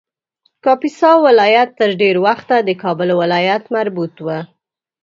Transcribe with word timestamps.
کاپیسا 0.65 1.11
ولایت 1.25 1.69
تر 1.79 1.89
ډېر 2.01 2.15
وخته 2.27 2.55
د 2.61 2.69
کابل 2.83 3.09
ولایت 3.21 3.63
مربوط 3.75 4.13
و 4.25 4.27